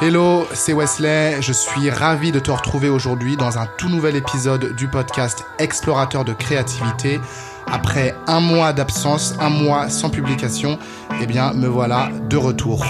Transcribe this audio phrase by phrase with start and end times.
[0.00, 1.40] Hello, c'est Wesley.
[1.40, 6.24] Je suis ravi de te retrouver aujourd'hui dans un tout nouvel épisode du podcast Explorateur
[6.24, 7.20] de créativité.
[7.66, 10.78] Après un mois d'absence, un mois sans publication,
[11.22, 12.84] eh bien, me voilà de retour.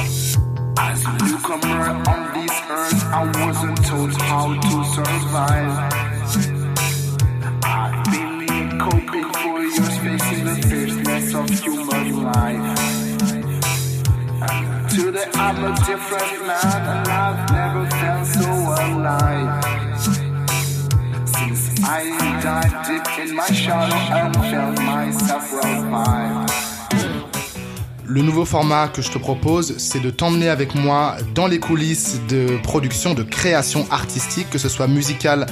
[28.06, 32.20] Le nouveau format que je te propose, c'est de t'emmener avec moi dans les coulisses
[32.28, 35.46] de production, de création artistique, que ce soit musicale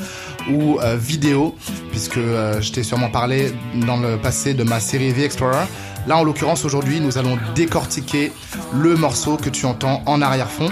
[0.51, 1.55] ou euh, vidéo,
[1.91, 5.67] puisque euh, je t'ai sûrement parlé dans le passé de ma série The Explorer.
[6.07, 8.33] Là, en l'occurrence, aujourd'hui, nous allons décortiquer
[8.73, 10.69] le morceau que tu entends en arrière-fond,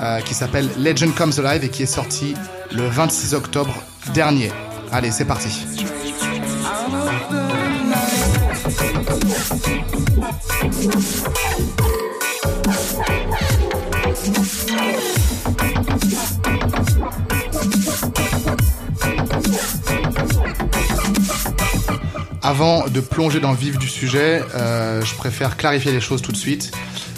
[0.00, 2.34] euh, qui s'appelle Legend Comes Alive et qui est sorti
[2.72, 3.74] le 26 octobre
[4.14, 4.52] dernier.
[4.92, 5.66] Allez, c'est parti.
[22.50, 26.32] Avant de plonger dans le vif du sujet, euh, je préfère clarifier les choses tout
[26.32, 26.72] de suite.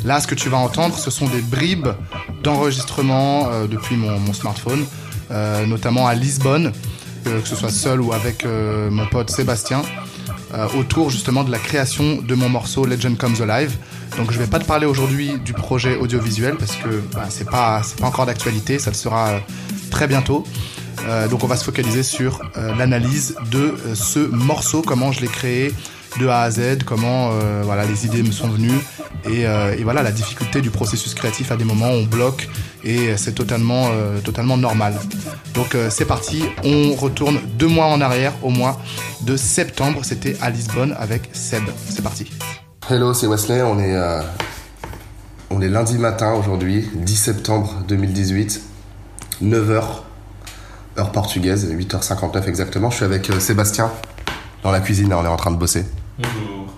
[0.04, 1.88] Là, ce que tu vas entendre, ce sont des bribes
[2.42, 4.84] d'enregistrement euh, depuis mon, smartphone,
[5.30, 6.72] euh, notamment à Lisbonne,
[7.24, 9.80] que ce soit seul ou avec mon pote Sébastien,
[10.76, 13.78] autour justement de la création de mon morceau Legend Comes Alive.
[14.18, 17.80] Donc je vais pas te parler aujourd'hui du projet audiovisuel parce que bah, c'est pas
[17.98, 19.40] pas encore d'actualité, ça le sera
[19.90, 20.44] très bientôt.
[21.06, 25.20] Euh, donc on va se focaliser sur euh, l'analyse de euh, ce morceau, comment je
[25.20, 25.72] l'ai créé
[26.20, 27.30] de A à Z, comment
[27.62, 28.78] voilà les idées me sont venues
[29.24, 29.46] et,
[29.82, 32.50] voilà la difficulté du processus créatif à des moments on bloque
[32.84, 33.88] et c'est totalement
[34.22, 34.92] totalement normal.
[35.54, 38.78] Donc c'est parti, on retourne deux mois en arrière au mois
[39.22, 41.62] de septembre, c'était à Lisbonne avec Seb.
[41.88, 42.30] C'est parti.
[42.90, 43.96] Hello, c'est Wesley, on est
[45.48, 48.60] on est lundi matin aujourd'hui, 10 septembre 2018,
[49.42, 49.82] 9h
[50.98, 52.90] heure portugaise, 8h59 exactement.
[52.90, 53.90] Je suis avec euh, Sébastien
[54.62, 55.84] dans la cuisine, on est en train de bosser.
[56.18, 56.72] Bonjour.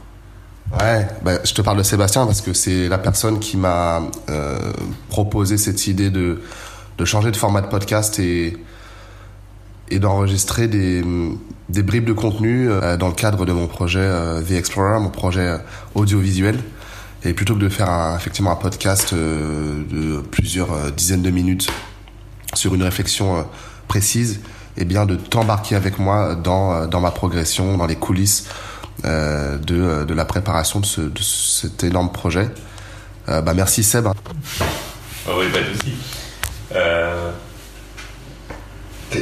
[0.80, 4.72] Ouais, bah, je te parle de Sébastien parce que c'est la personne qui m'a euh,
[5.08, 6.40] proposé cette idée de,
[6.98, 8.56] de changer de format de podcast et,
[9.90, 11.04] et d'enregistrer des,
[11.68, 14.08] des bribes de contenu euh, dans le cadre de mon projet
[14.48, 15.58] The Explorer, mon projet
[15.94, 16.58] audiovisuel.
[17.26, 21.68] Et plutôt que de faire un, effectivement un podcast de plusieurs dizaines de minutes
[22.54, 23.46] sur une réflexion
[23.88, 24.40] précise,
[24.76, 28.48] et eh bien de t'embarquer avec moi dans, euh, dans ma progression, dans les coulisses
[29.04, 32.48] euh, de, euh, de, la préparation de, ce, de, cet énorme projet.
[33.28, 34.06] Euh, bah merci Seb.
[34.06, 35.92] Oh oui, pas de souci.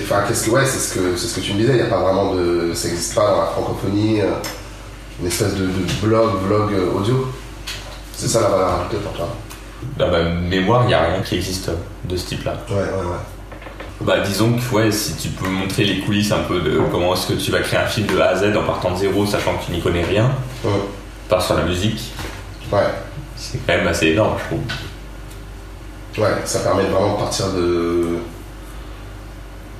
[0.04, 1.72] Enfin, qu'est-ce que ouais, c'est ce que c'est ce que tu me disais.
[1.72, 4.20] Il y a pas vraiment de, ça n'existe pas dans la francophonie,
[5.20, 7.32] une espèce de, de blog, vlog audio.
[8.16, 9.28] C'est ça la valeur ajoutée pour toi.
[9.98, 11.70] Dans ma mémoire, il n'y a rien qui existe
[12.04, 12.56] de ce type-là.
[12.70, 13.41] Ouais, ouais, ouais.
[14.04, 17.28] Bah, disons que ouais, si tu peux montrer les coulisses un peu de comment est-ce
[17.28, 19.56] que tu vas créer un film de A à Z en partant de zéro, sachant
[19.56, 20.30] que tu n'y connais rien,
[20.64, 20.70] ouais.
[21.28, 22.12] part sur la musique,
[22.72, 22.80] ouais.
[23.36, 26.24] c'est quand même assez énorme, je trouve.
[26.24, 28.18] Ouais, ça permet vraiment de partir de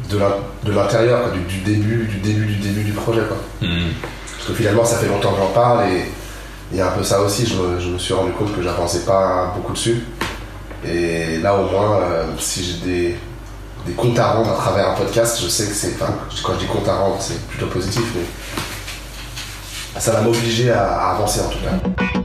[0.09, 3.37] de l'intérieur, du, du, début, du début, du début du projet, quoi.
[3.61, 3.91] Hmm.
[4.37, 6.03] Parce que finalement, ça fait longtemps que j'en parle et
[6.71, 7.47] il y a un peu ça aussi.
[7.47, 10.03] Je me, je me suis rendu compte que j'avançais pas beaucoup dessus.
[10.85, 13.17] Et là, au moins, euh, si j'ai des
[13.87, 15.95] des comptes à rendre à travers un podcast, je sais que c'est.
[15.95, 16.13] Enfin,
[16.43, 18.23] quand je dis compte à rendre, c'est plutôt positif, mais.
[20.01, 22.22] Ça va m'obliger à, à avancer en tout cas.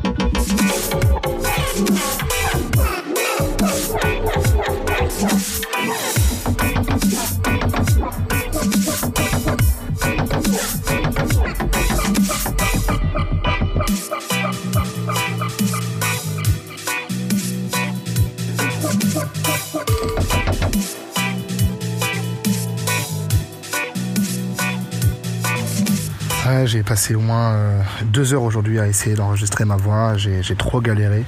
[27.08, 30.18] Passé au moins euh, deux heures aujourd'hui à essayer d'enregistrer ma voix.
[30.18, 31.24] J'ai trop galéré.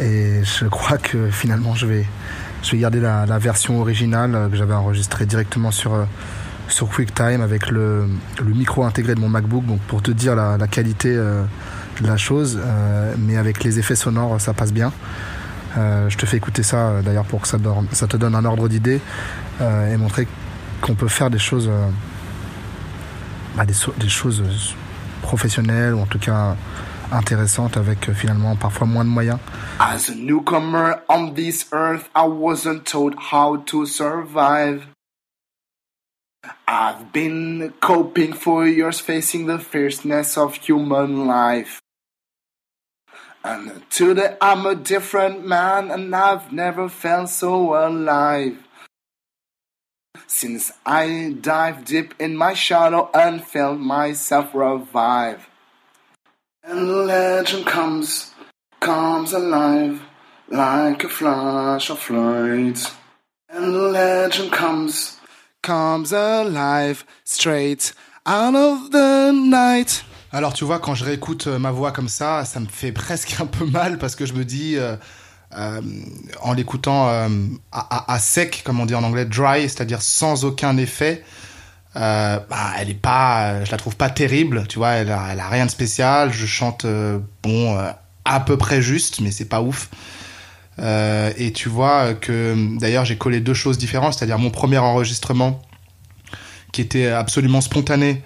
[0.00, 2.06] Et je crois que finalement, je vais,
[2.62, 6.04] je vais garder la, version originale que j'avais enregistrée directement sur, euh,
[6.68, 8.08] sur QuickTime avec le,
[8.42, 9.66] micro intégré de mon MacBook.
[9.66, 11.42] Donc, pour te dire la, qualité euh,
[12.00, 12.58] de la chose.
[13.18, 14.92] mais avec les effets sonores, ça passe bien.
[15.76, 19.00] je te fais écouter ça d'ailleurs pour que ça, te donne un ordre d'idée
[19.60, 20.26] et montrer
[20.80, 21.70] qu'on peut faire des choses
[23.56, 24.42] bah, des, choses
[25.32, 26.56] professionnelles ou en tout cas
[27.10, 29.38] intéressante avec euh, finalement parfois moins de moyens.
[29.80, 34.86] As a newcomer on this earth, I wasn't told how to survive.
[36.68, 41.80] I've been coping for years facing the fierceness of human life.
[43.44, 48.58] And today I'm a different man and I've never felt so alive.
[50.26, 55.48] Since I dived deep in my shadow and felt myself revive.
[56.64, 58.32] And the legend comes,
[58.80, 60.00] comes alive
[60.48, 62.92] like a flash of light.
[63.48, 65.18] And the legend comes,
[65.62, 67.92] comes alive straight
[68.26, 70.04] out of the night.
[70.30, 73.40] Alors tu vois, quand je réécoute euh, ma voix comme ça, ça me fait presque
[73.40, 74.96] un peu mal parce que je me dis, euh,
[76.40, 77.28] en l'écoutant euh,
[77.72, 81.22] à, sec, comme on dit en anglais, dry, c'est-à-dire sans aucun effet,
[81.96, 85.66] euh, bah, elle est pas, je la trouve pas terrible, tu vois, elle a, rien
[85.66, 86.32] de spécial.
[86.32, 87.78] Je chante euh, bon
[88.24, 89.90] à peu près juste, mais c'est pas ouf.
[90.78, 95.60] et tu vois que d'ailleurs j'ai collé deux choses différentes, c'est-à-dire mon premier enregistrement
[96.72, 98.22] qui était absolument spontané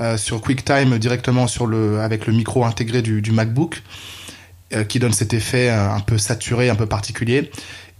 [0.00, 3.80] euh, sur QuickTime directement sur le, avec le micro intégré du, MacBook, euh,
[4.84, 7.50] qui donne cet effet euh, un peu saturé, un peu particulier.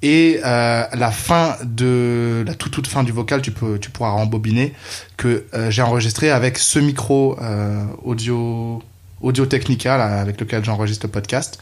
[0.03, 4.11] Et euh, la fin de la toute toute fin du vocal, tu peux, tu pourras
[4.11, 4.73] rembobiner
[5.17, 8.83] que euh, j'ai enregistré avec ce micro euh, audio
[9.21, 11.59] audio Technica là, avec lequel j'enregistre le podcast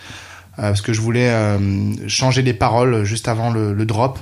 [0.57, 1.33] parce que je voulais
[2.09, 4.19] changer les paroles juste avant le, le drop.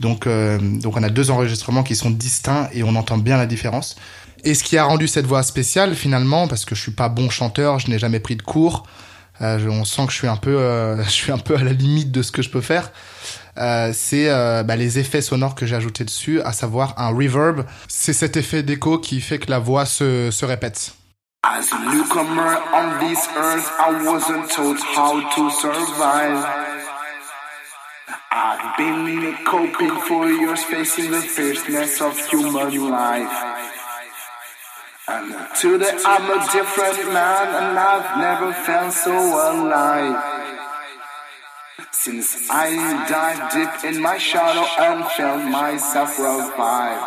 [0.00, 3.94] Donc donc on a deux enregistrements qui sont distincts et on entend bien la différence.
[4.42, 7.30] Et ce qui a rendu cette voix spéciale finalement, parce que je suis pas bon
[7.30, 8.84] chanteur, je n'ai jamais pris de cours,
[9.40, 11.72] euh, on sent que je suis un peu, euh, je suis un peu à la
[11.72, 12.90] limite de ce que je peux faire.
[13.58, 17.64] Euh, c'est euh, bah, les effets sonores que j'ai ajoutés dessus, à savoir un reverb.
[17.88, 20.94] C'est cet effet d'écho qui fait que la voix se, se répète.
[21.42, 26.44] As a newcomer on this earth, I wasn't told how to survive.
[28.32, 33.59] I've been coping for years, facing the fierceness of human life.
[35.10, 40.22] Today I'm a different man and I've never felt so alive.
[41.90, 42.70] Since I
[43.08, 47.02] dived deep in my shadow and felt myself revive.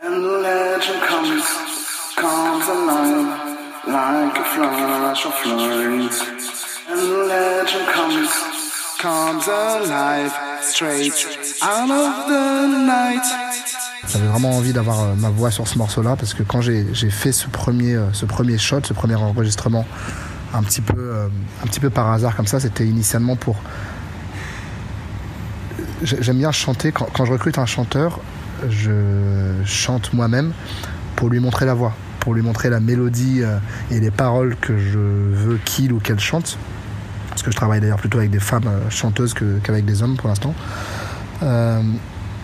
[0.00, 1.44] And the legend comes,
[2.16, 3.46] comes alive
[3.86, 6.16] like a flash of light.
[6.88, 8.45] And the legend comes,
[8.98, 10.32] comes alive
[10.62, 11.12] straight
[11.62, 13.22] out of the night.
[14.08, 17.32] J'avais vraiment envie d'avoir euh, ma voix sur ce morceau-là parce que quand j'ai fait
[17.32, 19.84] ce premier, euh, ce premier shot, ce premier enregistrement,
[20.54, 21.28] un petit peu, euh,
[21.62, 23.56] un petit peu par hasard comme ça, c'était initialement pour.
[26.02, 26.92] J'aime bien chanter.
[26.92, 28.20] Quand, quand je recrute un chanteur,
[28.68, 30.52] je chante moi-même
[31.16, 33.42] pour lui montrer la voix, pour lui montrer la mélodie
[33.90, 36.58] et les paroles que je veux qu'il ou qu'elle chante
[37.36, 40.54] parce que je travaille d'ailleurs plutôt avec des femmes chanteuses qu'avec des hommes pour l'instant.
[41.42, 41.82] Euh,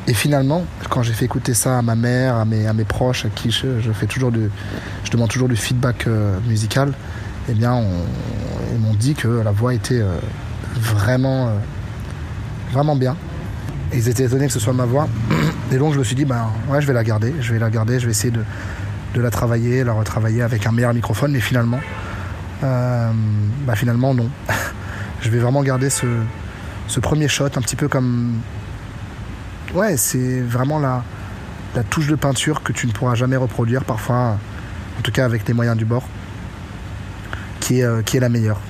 [0.06, 3.50] et finalement, quand j'ai fait écouter ça à ma mère, à mes, proches, à qui
[3.50, 4.50] je, fais toujours du,
[5.04, 6.92] je demande toujours du feedback euh, musical,
[7.48, 7.82] eh bien,
[8.70, 10.18] ils m'ont dit que la voix était euh,
[10.78, 11.52] vraiment, euh,
[12.70, 13.16] vraiment bien.
[13.94, 15.08] Ils étaient étonnés que ce soit ma voix.
[15.72, 17.70] Et donc, je me suis dit, ben ouais, je vais la garder, je vais la
[17.70, 18.44] garder, je vais essayer de,
[19.14, 21.32] de la travailler, la retravailler avec un meilleur microphone.
[21.32, 21.80] Mais finalement,
[22.62, 23.10] euh,
[23.66, 24.28] bah finalement non.
[25.22, 26.06] je vais vraiment garder ce,
[27.00, 28.40] premier shot un petit peu comme
[29.74, 31.02] ouais c'est vraiment la,
[31.88, 34.36] touche de peinture que tu ne pourras jamais reproduire parfois
[34.98, 36.06] en tout cas avec les moyens du bord
[37.60, 38.60] qui est, euh, la meilleure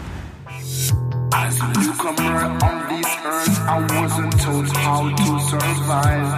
[1.35, 6.29] As a newcomer on this earth, I wasn't told how to survive.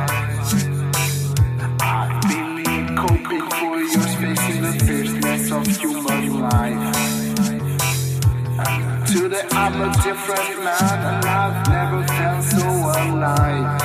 [2.96, 3.94] Coping for the
[5.52, 6.93] of human life.
[9.34, 13.80] And today I'm a different man, and I've never felt so alive.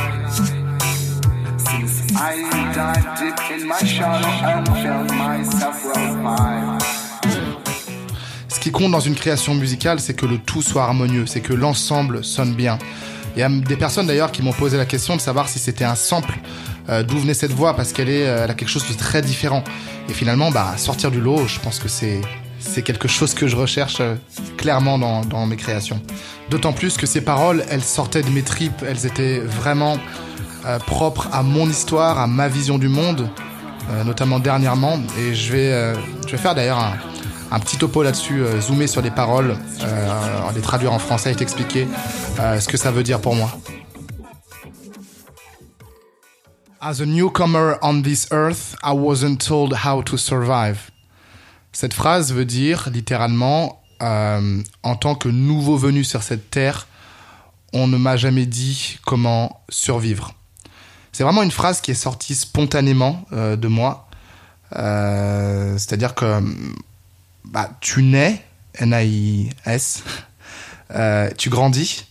[1.57, 6.81] Since I dived deep in my shadow and felt myself revive.
[8.47, 11.53] Ce qui compte dans une création musicale, c'est que le tout soit harmonieux, c'est que
[11.53, 12.77] l'ensemble sonne bien.
[13.35, 15.85] Il y a des personnes d'ailleurs qui m'ont posé la question de savoir si c'était
[15.85, 16.33] un sample,
[16.89, 19.21] euh, d'où venait cette voix, parce qu'elle est, euh, elle a quelque chose de très
[19.21, 19.63] différent.
[20.09, 22.21] Et finalement, bah, sortir du lot, je pense que c'est,
[22.59, 24.15] c'est quelque chose que je recherche euh,
[24.57, 26.01] clairement dans, mes créations.
[26.49, 29.97] D'autant plus que ces paroles, elles sortaient de mes tripes, elles étaient vraiment
[30.65, 33.29] euh, propres à mon histoire, à ma vision du monde,
[33.89, 34.99] euh, notamment dernièrement.
[35.19, 35.93] Et je vais,
[36.25, 36.93] je vais faire d'ailleurs un,
[37.51, 39.55] un petit topo là-dessus, zoomer sur les paroles,
[40.53, 41.87] les traduire en français et t'expliquer
[42.37, 43.51] ce que ça veut dire pour moi.
[46.81, 50.89] As a newcomer on this earth, I wasn't told how to survive.
[51.79, 56.87] Cette phrase veut dire littéralement, euh, en tant que nouveau venu sur cette terre,
[57.71, 60.33] on ne m'a jamais dit comment survivre.
[61.13, 64.09] C'est vraiment une phrase qui est sortie spontanément euh, de moi.
[64.75, 66.43] Euh, C'est-à-dire que
[67.45, 68.43] bah, tu nais,
[68.75, 70.03] N-A-I-S,
[71.37, 72.07] tu grandis,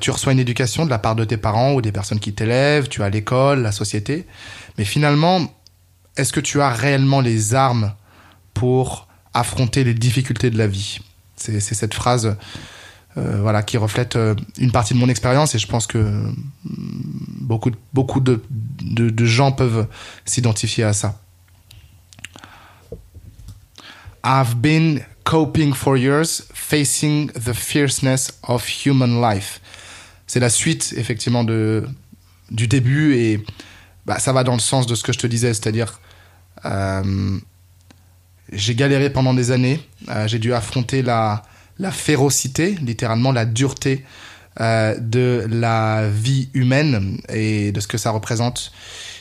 [0.00, 2.88] tu reçois une éducation de la part de tes parents ou des personnes qui t'élèvent,
[2.88, 4.26] tu as l'école, la société,
[4.78, 5.46] mais finalement,
[6.16, 7.94] est-ce que tu as réellement les armes
[8.58, 10.98] pour affronter les difficultés de la vie
[11.36, 12.36] C'est cette phrase
[13.16, 16.34] euh, voilà, qui reflète euh, une partie de mon expérience et je pense que mm,
[17.40, 18.40] beaucoup, beaucoup de,
[19.24, 19.86] gens peuvent
[20.24, 21.20] s'identifier à ça.
[24.24, 29.60] I've been coping for years, facing the fierceness of human life.
[30.26, 31.88] C'est la suite, effectivement, de,
[32.50, 33.44] du début et
[34.04, 36.00] bah, ça va dans le sens de ce que je te disais, c'est-à-dire
[36.64, 37.38] euh,
[38.52, 41.42] j'ai galéré pendant des années, euh, j'ai dû affronter la,
[41.78, 44.04] la férocité, littéralement la dureté
[44.60, 48.72] euh, de la vie humaine et de ce que ça représente.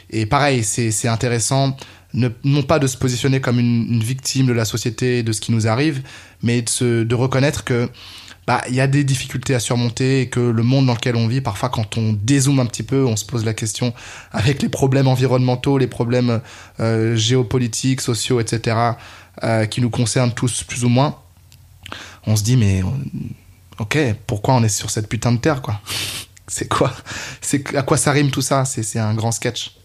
[0.10, 1.76] Et pareil, c'est intéressant
[2.14, 5.42] ne, non pas de se positionner comme une, une, victime de la société, de ce
[5.42, 6.02] qui nous arrive,
[6.42, 7.90] mais de, se, de reconnaître que
[8.48, 11.28] bah il y a des difficultés à surmonter et que le monde dans lequel on
[11.28, 13.94] vit, parfois quand on dézoome un petit peu, on se pose la question
[14.32, 16.40] avec les problèmes environnementaux, les problèmes
[16.80, 18.78] euh, géopolitiques, sociaux, etc.,
[19.44, 21.18] euh, qui nous concernent tous plus ou moins,
[22.26, 22.84] on se dit mais
[23.80, 25.82] ok, pourquoi on est sur cette putain de terre quoi?
[26.50, 26.94] C'est quoi?
[27.42, 28.64] C'est à quoi ça rime tout ça?
[28.64, 29.76] C'est un grand sketch.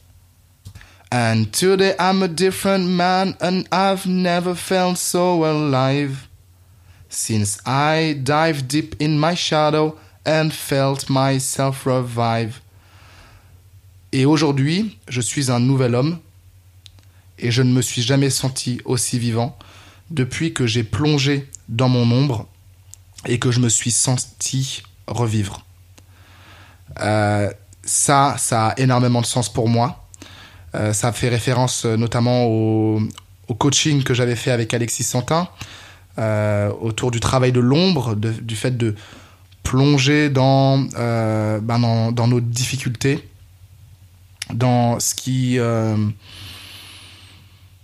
[1.13, 6.29] And today I'm a different man and I've never felt so alive
[7.13, 12.61] since I dived deep in my shadow and felt myself revive.
[14.13, 16.19] Et aujourd'hui, je suis un nouvel homme
[17.39, 19.57] et je ne me suis jamais senti aussi vivant
[20.11, 22.47] depuis que j'ai plongé dans mon ombre
[23.27, 25.65] et que je me suis senti revivre.
[27.01, 27.51] Euh,
[27.85, 30.03] ça, ça a énormément de sens pour moi
[30.75, 33.01] euh, ça fait référence euh, notamment au,
[33.59, 35.47] coaching que j'avais fait avec Alexis Santin
[36.19, 38.95] autour du travail de l'ombre, du fait de
[39.63, 43.27] plonger dans, euh, ben dans, dans, nos difficultés,
[44.53, 45.97] dans ce qui, euh,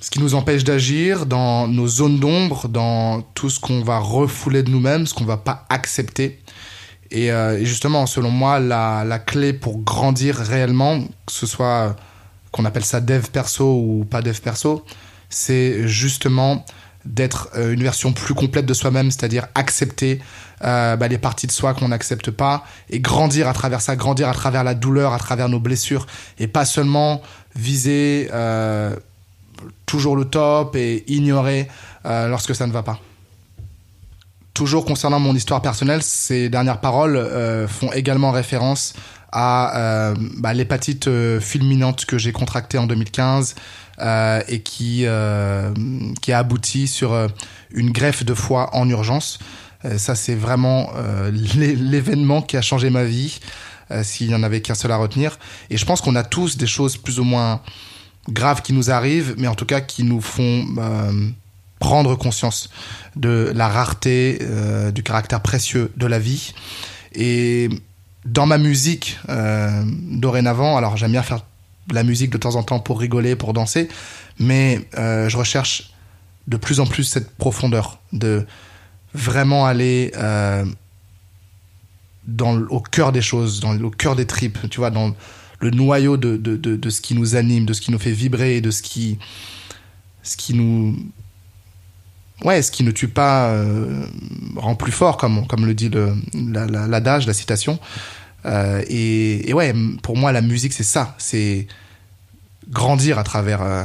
[0.00, 4.62] ce qui nous empêche d'agir, dans nos zones d'ombre, dans tout ce qu'on va refouler
[4.62, 6.40] de nous-mêmes, ce qu'on va pas accepter.
[7.11, 11.97] Et, euh, et, justement, selon moi, la, la clé pour grandir réellement, que ce soit
[12.52, 14.85] qu'on appelle ça dev perso ou pas dev perso,
[15.30, 16.64] c'est justement
[17.04, 20.20] d'être euh, une version plus complète de soi-même, c'est-à-dire accepter
[20.64, 24.28] euh, bah, les parties de soi qu'on n'accepte pas et grandir à travers ça, grandir
[24.28, 26.06] à travers la douleur, à travers nos blessures
[26.38, 27.22] et pas seulement
[27.54, 28.94] viser euh,
[29.86, 31.68] toujours le top et ignorer
[32.04, 33.00] lorsque ça ne va pas.
[34.54, 38.94] Toujours concernant mon histoire personnelle, ces dernières paroles font également référence
[39.30, 43.56] à bah, l'hépatite fulminante que j'ai contractée en 2015
[44.00, 45.72] euh, et qui, euh,
[46.20, 47.26] qui a abouti sur euh,
[47.72, 49.38] une greffe de foie en urgence.
[49.84, 50.90] Euh, ça, c'est vraiment
[51.32, 53.40] l'événement qui a changé ma vie,
[54.02, 55.38] s'il n'y en avait qu'un seul à retenir.
[55.70, 57.60] Et je pense qu'on a tous des choses plus ou moins
[58.28, 60.66] graves qui nous arrivent, mais en tout cas qui nous font
[61.78, 62.68] prendre conscience
[63.16, 64.40] de la rareté,
[64.92, 66.52] du caractère précieux de la vie.
[67.14, 67.70] Et
[68.26, 71.40] dans ma musique dorénavant, alors j'aime bien faire
[71.92, 73.88] la musique de temps en temps pour rigoler, pour danser,
[74.38, 75.92] mais euh, je recherche
[76.47, 78.47] de plus en plus cette profondeur, de
[79.14, 80.64] vraiment aller euh,
[82.26, 85.14] dans, au cœur des choses, dans, au cœur des tripes, tu vois, dans
[85.61, 88.12] le noyau de, de, de, de ce qui nous anime, de ce qui nous fait
[88.12, 89.18] vibrer, de ce qui,
[90.23, 90.97] ce qui nous
[92.45, 94.04] ouais, ce qui ne tue pas euh,
[94.57, 97.78] rend plus fort, comme, comme le dit l'adage, la, la, la, citation.
[98.48, 101.14] Euh, et, ouais, pour moi, la musique, c'est ça.
[101.18, 101.66] C'est
[102.68, 103.84] grandir à travers, euh,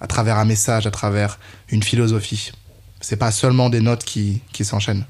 [0.00, 1.38] à travers un message, à travers
[1.70, 2.52] une philosophie.
[3.00, 5.06] C'est pas seulement des notes qui, qui s'enchaînent.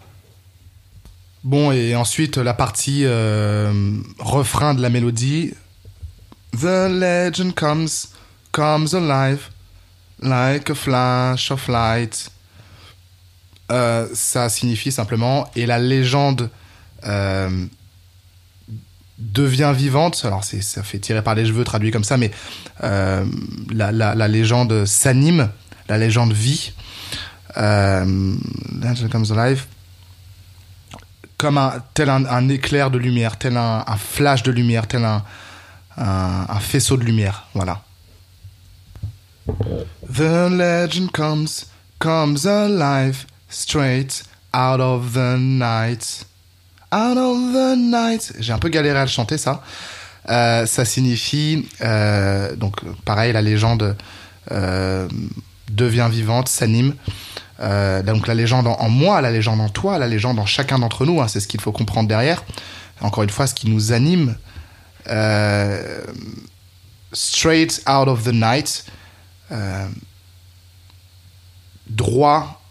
[1.44, 5.54] Bon, et ensuite, la partie euh, refrain de la mélodie.
[6.52, 7.88] The legend comes,
[8.52, 9.48] comes alive,
[10.20, 12.30] like a flash of light.
[14.12, 16.50] Ça signifie simplement et la légende
[19.32, 20.22] devient vivante.
[20.24, 22.30] Alors c'est ça fait tirer par les cheveux traduit comme ça, mais
[22.82, 23.24] euh,
[23.70, 25.50] la, la, légende s'anime,
[25.88, 26.72] la légende vit.
[27.56, 28.34] Euh,
[29.10, 29.66] comes alive
[31.36, 35.24] comme un tel un, éclair de lumière, tel un, un, flash de lumière, tel un
[35.96, 37.46] un, un faisceau de lumière.
[37.54, 37.82] Voilà.
[40.12, 41.66] The legend comes,
[41.98, 44.22] comes alive, straight
[44.54, 46.26] out of the night.
[46.92, 48.34] Out of the night.
[48.38, 49.62] J'ai un peu galéré à le chanter, ça.
[50.28, 53.96] Euh, ça signifie, euh, donc pareil, la légende
[54.52, 55.08] euh,
[55.70, 56.94] devient vivante, s'anime.
[58.04, 61.20] Donc la légende en, moi, la légende en toi, la légende en chacun d'entre nous,
[61.20, 62.42] hein, c'est ce qu'il faut comprendre derrière.
[63.00, 64.36] Encore une fois, ce qui nous anime,
[67.12, 68.84] straight out of the night,
[71.88, 72.61] droit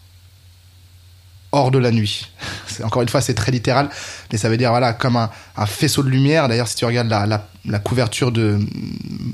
[1.52, 2.30] hors de la nuit.
[2.84, 3.90] Encore une fois, c'est très littéral,
[4.32, 5.30] mais ça veut dire voilà comme un,
[5.66, 6.48] faisceau de lumière.
[6.48, 8.60] D'ailleurs, si tu regardes la, couverture de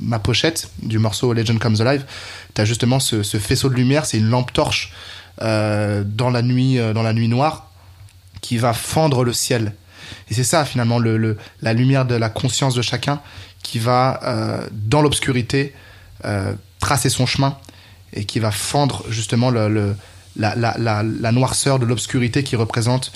[0.01, 2.05] ma pochette du morceau Legend Comes Alive,
[2.55, 4.05] tu as justement ce, ce faisceau de lumière.
[4.05, 4.91] C'est une lampe torche
[5.41, 7.69] euh, dans la nuit, euh, dans la nuit noire,
[8.41, 9.73] qui va fendre le ciel.
[10.29, 13.19] Et c'est ça finalement le, le- la lumière de la conscience de chacun
[13.61, 15.73] qui va euh, dans l'obscurité
[16.79, 17.57] tracer son chemin
[18.13, 19.95] et qui va fendre justement le-
[20.37, 23.11] la, la, la, noirceur de l'obscurité qui représente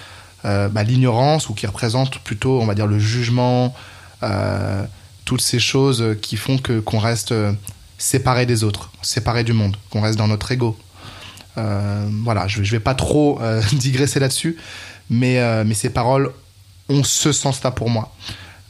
[0.45, 3.75] euh, bah, l'ignorance ou qui représente plutôt, on va dire, le jugement,
[4.23, 4.83] euh,
[5.25, 7.53] toutes ces choses qui font que qu'on reste euh,
[7.97, 10.77] séparé des autres, séparé du monde, qu'on reste dans notre ego.
[11.55, 13.39] Voilà, je, je vais pas trop
[13.73, 14.57] digresser là-dessus,
[15.11, 16.31] mais, mais ces paroles
[16.89, 18.15] ont ce sens-là pour moi.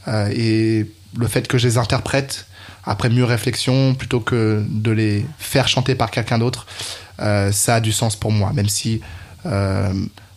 [0.08, 0.86] Et
[1.18, 2.48] le fait que je les interprète
[2.84, 6.66] après mûre réflexion, plutôt que de les faire chanter par quelqu'un d'autre,
[7.22, 9.02] euh, ça a du sens pour moi, même si
[9.46, 9.94] euh,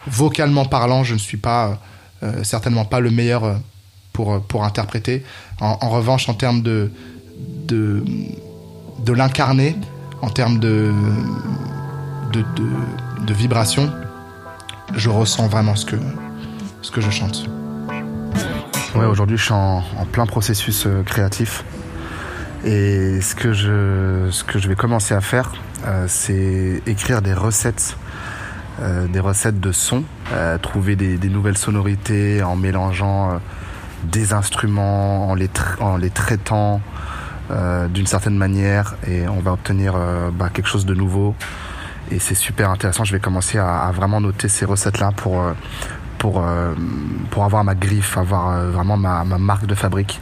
[0.06, 1.78] vocalement parlant, je ne suis pas
[2.22, 3.60] euh, certainement pas le meilleur
[4.12, 5.24] pour, pour interpréter.
[5.60, 6.90] En, revanche, en termes de,
[7.66, 8.04] de,
[9.04, 9.76] de l'incarner,
[10.22, 10.92] en termes de,
[12.32, 12.44] de,
[13.26, 13.90] de, vibration,
[14.94, 15.96] je ressens vraiment ce que,
[16.82, 17.48] ce que je chante.
[18.94, 21.64] Ouais, aujourd'hui, je suis en, en plein processus créatif.
[22.64, 25.52] Et ce que je, ce que je vais commencer à faire,
[25.86, 27.98] euh, c'est écrire des recettes,
[28.80, 33.38] euh, des recettes de sons, euh, trouver des, des nouvelles sonorités en mélangeant euh,
[34.04, 36.80] des instruments, en les, en les traitant
[37.50, 41.34] euh, d'une certaine manière, et on va obtenir euh, bah, quelque chose de nouveau.
[42.10, 43.04] Et c'est super intéressant.
[43.04, 45.42] Je vais commencer à, à vraiment noter ces recettes-là pour
[46.18, 46.44] pour
[47.30, 50.20] pour avoir ma griffe, avoir vraiment ma, ma marque de fabrique.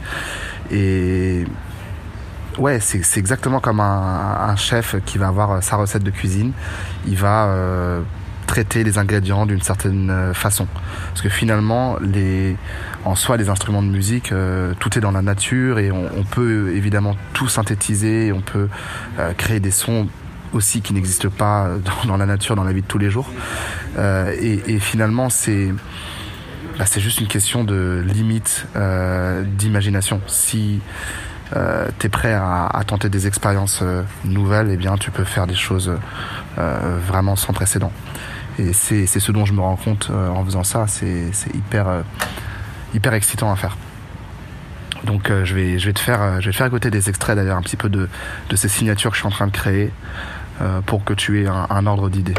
[0.71, 1.45] Et
[2.57, 6.11] Ouais, c'est c'est exactement comme un, un chef qui va avoir euh, sa recette de
[6.11, 6.51] cuisine.
[7.07, 8.01] Il va euh,
[8.45, 10.67] traiter les ingrédients d'une certaine euh, façon.
[11.09, 12.55] Parce que finalement, les,
[13.05, 16.23] en soi, les instruments de musique, euh, tout est dans la nature et on, on
[16.23, 18.31] peut évidemment tout synthétiser.
[18.31, 18.69] On peut
[19.17, 20.07] euh, créer des sons
[20.53, 23.31] aussi qui n'existent pas dans, dans la nature, dans la vie de tous les jours.
[23.97, 25.73] Euh, et, et finalement, c'est
[26.77, 30.21] bah, c'est juste une question de limite euh, d'imagination.
[30.27, 30.79] Si
[31.55, 35.47] euh, tu prêt à, à tenter des expériences euh, nouvelles, eh bien tu peux faire
[35.47, 35.91] des choses
[36.57, 37.91] euh, vraiment sans précédent.
[38.59, 42.01] Et c'est ce dont je me rends compte euh, en faisant ça, c'est hyper euh,
[42.93, 43.77] hyper excitant à faire.
[45.05, 47.35] Donc euh, je vais je vais te faire je vais te faire écouter des extraits
[47.35, 48.07] d'ailleurs un petit peu de
[48.49, 49.91] de ces signatures que je suis en train de créer
[50.85, 52.35] pour que tu aies un, un ordre d'idée.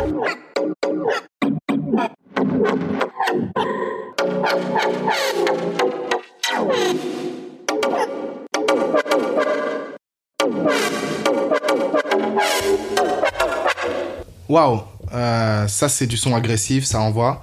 [14.55, 17.43] Waouh, euh, ça c'est du son agressif, ça envoie.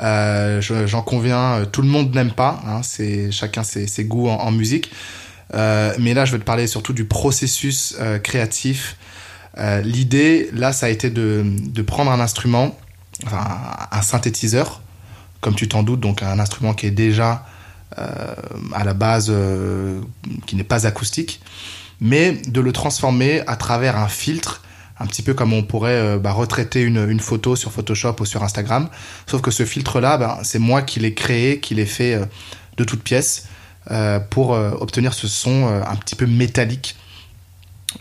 [0.00, 4.30] Euh, je- J'en conviens, euh, tout le monde n'aime pas, hein, c'est chacun ses, goûts
[4.30, 4.90] en, musique.
[5.52, 8.96] Euh, mais là, je vais te parler surtout du processus créatif.
[9.84, 12.74] L'idée, là, ça a été de, prendre un instrument,
[13.30, 14.80] un synthétiseur,
[15.42, 17.44] comme tu t'en doutes, donc un instrument qui est déjà
[17.96, 19.30] à la base,
[20.46, 21.42] qui n'est pas acoustique,
[22.00, 24.62] mais de le transformer à travers un filtre
[24.98, 28.42] un petit peu comme on pourrait euh, bah, retraiter une, photo sur Photoshop ou sur
[28.42, 28.88] Instagram.
[29.26, 32.24] Sauf que ce filtre-là, ben, c'est moi qui l'ai créé, qui l'ai fait euh,
[32.76, 33.46] de toutes pièces
[33.90, 36.96] euh, pour obtenir ce son un petit peu métallique.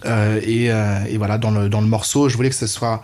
[0.04, 0.70] Et,
[1.18, 3.04] voilà, dans le, morceau, je voulais que ce soit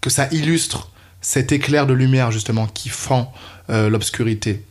[0.00, 0.90] que ça illustre
[1.20, 3.32] cet éclair de lumière justement qui fend
[3.68, 4.64] l'obscurité.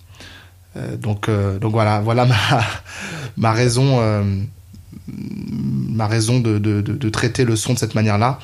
[0.97, 2.27] Donc, voilà, voilà
[3.37, 4.47] ma raison.
[5.11, 8.39] Ma raison de, de, traiter le son de cette manière-là.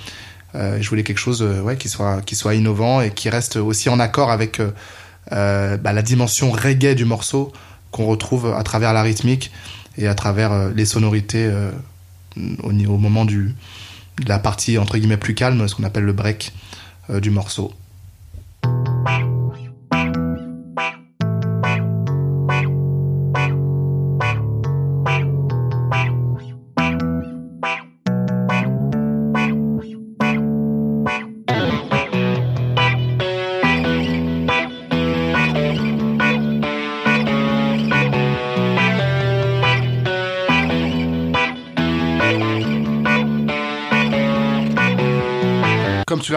[0.55, 1.89] Euh, je voulais quelque chose euh, qui,
[2.35, 7.05] soit, innovant et qui reste aussi en accord avec euh, bah, la dimension reggae du
[7.05, 7.51] morceau
[7.91, 9.51] qu'on retrouve à travers la rythmique
[9.97, 11.51] et à travers les sonorités
[12.61, 13.55] au, moment du,
[14.21, 16.53] de la partie entre guillemets plus calme, ce qu'on appelle le break
[17.09, 17.73] du morceau.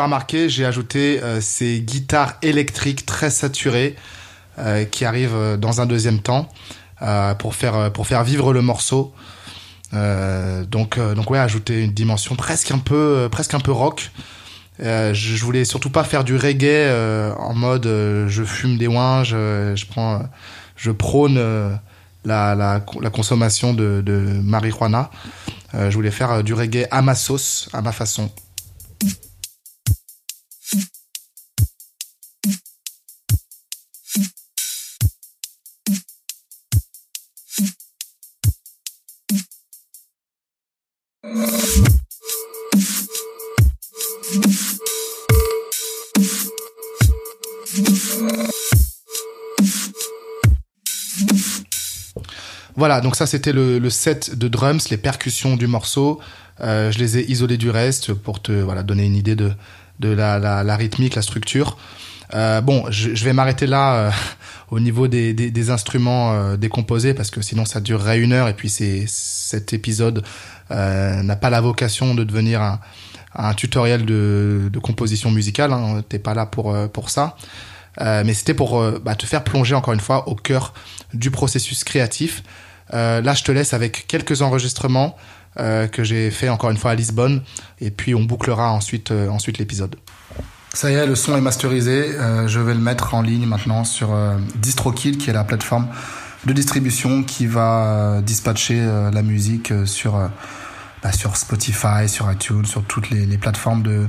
[0.03, 3.97] Remarqué, j'ai ajouté ces guitares électriques très saturées
[4.91, 6.49] qui arrivent dans un deuxième temps
[7.39, 9.13] pour faire pour faire vivre le morceau.
[9.93, 14.11] donc donc ouais, ajouter une dimension presque un peu presque un peu rock.
[14.83, 18.87] Euh, je voulais surtout pas faire du reggae euh, en mode euh, je fume des
[18.87, 20.23] ouinges, je prends,
[20.77, 21.37] je prône
[22.25, 25.11] la, la, la, consommation de, de marijuana.
[25.75, 28.31] je voulais faire du reggae à ma sauce, à ma façon.
[52.81, 56.19] Voilà, donc ça c'était le, set de drums, les percussions du morceau.
[56.63, 59.53] Euh, je les ai isolés du reste pour te voilà donner une idée de
[59.99, 61.77] de la, rythmique, la structure.
[62.33, 64.11] Euh, bon, je, vais m'arrêter là euh,
[64.71, 69.05] au niveau des, instruments décomposés parce que sinon ça durerait une heure et puis c'est
[69.07, 70.25] cet épisode
[70.71, 72.81] n'a pas la vocation de devenir un,
[73.35, 75.75] un tutoriel de, de composition musicale.
[75.75, 77.37] Hein, T'es pas là pour pour ça.
[78.01, 80.73] mais c'était pour bah, te faire plonger encore une fois au cœur
[81.13, 82.43] du processus créatif
[82.95, 85.17] euh, là, je te laisse avec quelques enregistrements
[85.59, 87.43] euh, que j'ai fait encore une fois à Lisbonne,
[87.81, 89.97] et puis on bouclera ensuite, euh, ensuite l'épisode.
[90.73, 92.13] Ça y est, le son est masterisé.
[92.47, 94.17] je vais le mettre en ligne maintenant sur
[94.55, 95.89] DistroKid, qui est la plateforme
[96.45, 98.81] de distribution qui va dispatcher
[99.13, 100.13] la musique sur,
[101.03, 104.07] bah, sur Spotify, sur iTunes, sur toutes les, les plateformes de,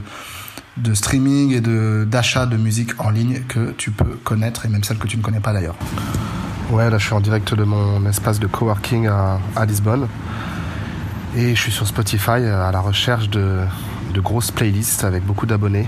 [0.77, 4.97] de streaming et d'achat de musique en ligne que tu peux connaître et même celles
[4.97, 5.75] que tu ne connais pas d'ailleurs.
[6.71, 10.07] Ouais, là je suis en direct de mon espace de coworking à, Lisbonne.
[11.35, 13.59] Et je suis sur Spotify euh, à la recherche de,
[14.13, 15.87] de grosses playlists avec beaucoup d'abonnés.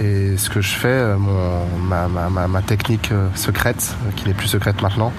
[0.00, 4.34] Et ce que je fais, euh, mon, ma, ma, ma, technique euh, secrète, qui n'est
[4.34, 5.12] plus secrète maintenant,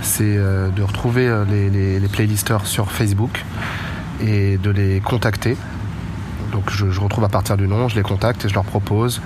[0.00, 3.44] c'est de retrouver les, les, les, playlisters sur Facebook
[4.20, 5.56] et de les contacter.
[6.56, 9.20] Donc je, retrouve à partir du nom, je les contacte et je leur propose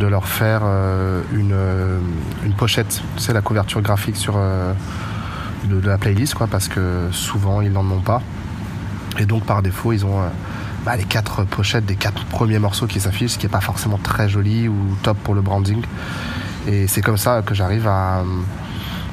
[0.00, 2.00] de leur faire euh, une, euh,
[2.44, 4.72] une, pochette, c'est la couverture graphique sur euh,
[5.66, 8.22] de, la playlist, quoi, parce que souvent ils n'en ont pas.
[9.20, 10.20] Et donc par défaut, ils ont
[10.84, 13.98] bah, les quatre pochettes des quatre premiers morceaux qui s'affichent, ce qui n'est pas forcément
[13.98, 15.80] très joli ou top pour le branding.
[16.66, 18.24] Et c'est comme ça que j'arrive à,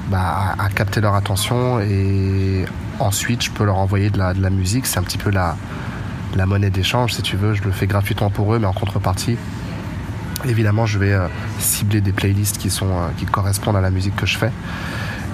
[0.10, 2.66] bah, à, capter leur attention et
[2.98, 4.88] ensuite je peux leur envoyer de la, de la musique.
[4.88, 5.56] C'est un petit peu la,
[6.36, 7.54] la monnaie d'échange, si tu veux.
[7.54, 9.38] Je le fais gratuitement pour eux, mais en contrepartie,
[10.46, 11.28] Évidemment, je vais euh,
[11.60, 14.52] cibler des playlists qui, sont, euh, qui correspondent à la musique que je fais.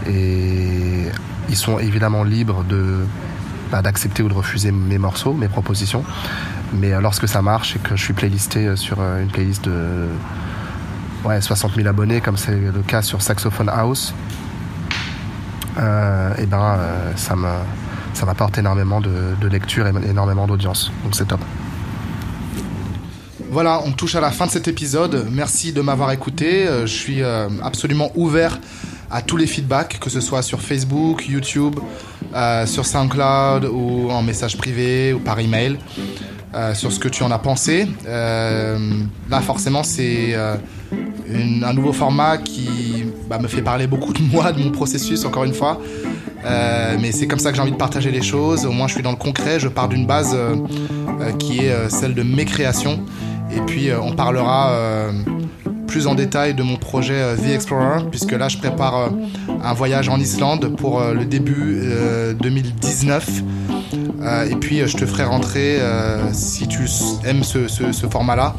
[0.06, 1.06] Et
[1.50, 3.06] ils sont évidemment libres de,
[3.72, 6.04] bah, d'accepter ou de refuser mes morceaux, mes propositions.
[6.74, 10.08] Mais euh, lorsque ça marche et que je suis playlisté sur une playlist de
[11.24, 14.14] ouais, 60 000 abonnés, comme c'est le cas sur Saxophone House,
[15.78, 16.80] et ben,
[17.16, 17.48] ça, me,
[18.18, 20.92] ça m'apporte énormément de, de lecture et énormément d'audience.
[21.04, 21.40] Donc c'est top.
[23.50, 25.28] Voilà, on touche à la fin de cet épisode.
[25.32, 26.68] Merci de m'avoir écouté.
[26.68, 28.60] Euh, je suis euh, absolument ouvert
[29.10, 31.76] à tous les feedbacks, que ce soit sur Facebook, YouTube,
[32.36, 35.78] euh, sur SoundCloud ou en message privé ou par email,
[36.74, 37.88] sur ce que tu en as pensé.
[38.06, 44.62] là, forcément, c'est un nouveau format qui bah, me fait parler beaucoup de moi, de
[44.62, 45.80] mon processus, encore une fois.
[47.00, 48.66] Mais c'est comme ça que j'ai envie de partager les choses.
[48.66, 49.60] Au moins, je suis dans le concret.
[49.60, 50.38] Je pars d'une base
[51.40, 53.04] qui est celle de mes créations.
[53.56, 55.12] Et puis euh, on parlera euh,
[55.88, 59.12] plus en détail de mon projet euh, The Explorer, puisque là je prépare
[59.64, 61.82] un voyage en Islande pour le début
[62.40, 63.44] 2019.
[64.50, 65.80] et puis je te ferai rentrer,
[66.34, 66.82] si tu
[67.26, 68.56] aimes ce, format-là,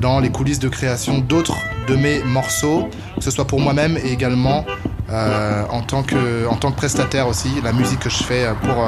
[0.00, 4.12] dans les coulisses de création d'autres de mes morceaux, que ce soit pour moi-même et
[4.12, 4.64] également
[5.70, 8.84] en, tant que, en tant que prestataire aussi, la musique que je fais pour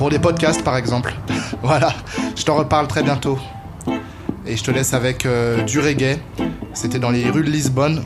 [0.00, 1.14] pour des podcasts par exemple.
[1.62, 1.92] voilà,
[2.34, 3.38] je t'en reparle très bientôt.
[4.46, 6.18] Et je te laisse avec euh, du reggae.
[6.72, 8.02] C'était dans les rues de Lisbonne.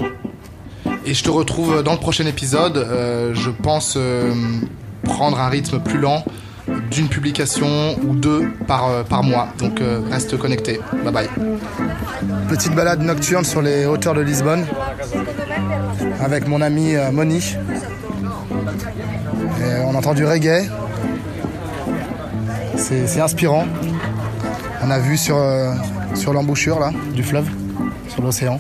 [1.07, 2.79] Et je te retrouve dans le prochain épisode.
[2.79, 4.35] Euh, je pense euh,
[5.05, 6.25] prendre un rythme plus lent
[6.91, 9.49] d'une publication ou deux par, par mois.
[9.61, 9.81] Donc
[10.11, 10.81] reste connecté.
[11.05, 11.29] Bye bye.
[12.49, 14.67] Petite balade nocturne sur les hauteurs de Lisbonne
[16.21, 17.57] avec mon ami Moni.
[19.87, 20.69] on entend du reggae
[22.77, 23.65] c'est inspirant.
[24.83, 25.73] On a vu sur, euh,
[26.33, 27.49] l'embouchure du fleuve,
[28.09, 28.59] sur l'océan.